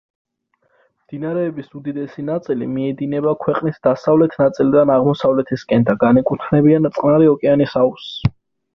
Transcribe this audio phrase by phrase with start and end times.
[1.01, 8.15] მდინარეების უდიდესი ნაწილი მიედინება ქვეყნის დასავლეთ ნაწილიდან აღმოსავლეთისკენ და განეკუთვნებიან წყნარი ოკეანის აუზს.